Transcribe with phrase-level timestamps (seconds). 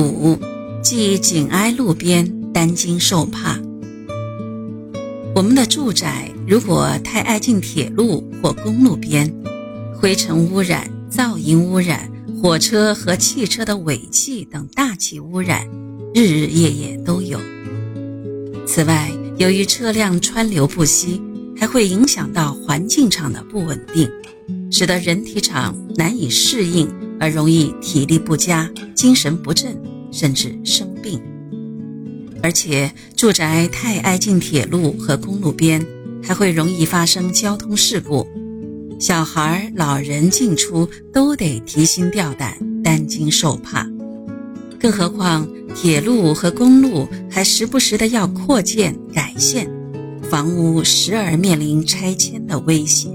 [0.00, 0.38] 五，
[0.82, 3.58] 既紧挨路边，担惊受怕。
[5.34, 9.32] 我们的住宅如果太挨近铁路或公路边，
[9.94, 12.10] 灰尘污染、噪音污染、
[12.40, 15.66] 火车和汽车的尾气等大气污染，
[16.14, 17.40] 日日夜夜都有。
[18.66, 21.20] 此外，由于车辆川流不息，
[21.56, 24.08] 还会影响到环境场的不稳定，
[24.70, 26.88] 使得人体场难以适应，
[27.24, 29.74] 而容易体力不佳、精神不振，
[30.12, 31.18] 甚至生病。
[32.42, 35.82] 而且，住宅太挨近铁路和公路边，
[36.22, 38.26] 还会容易发生交通事故，
[39.00, 43.88] 小孩、老人进出都得提心吊胆、担惊受怕。
[44.78, 49.66] 更何况，铁路和公路还时不时的要扩建改线。
[50.28, 53.08] 房屋时而面临拆迁的威胁。